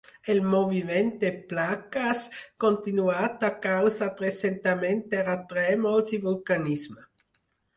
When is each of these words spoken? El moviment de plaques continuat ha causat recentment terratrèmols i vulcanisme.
El 0.33 0.37
moviment 0.51 1.09
de 1.23 1.29
plaques 1.51 2.23
continuat 2.65 3.45
ha 3.49 3.53
causat 3.67 4.25
recentment 4.27 5.05
terratrèmols 5.13 6.11
i 6.19 6.23
vulcanisme. 6.29 7.07